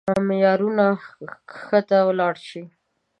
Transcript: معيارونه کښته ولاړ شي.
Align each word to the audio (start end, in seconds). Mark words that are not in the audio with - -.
معيارونه 0.27 0.85
کښته 1.51 1.97
ولاړ 2.07 2.35
شي. 2.47 2.63